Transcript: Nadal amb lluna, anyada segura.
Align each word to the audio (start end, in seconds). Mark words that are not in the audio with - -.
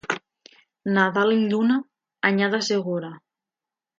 Nadal 0.95 1.33
amb 1.33 1.45
lluna, 1.51 1.77
anyada 2.31 2.63
segura. 2.71 3.15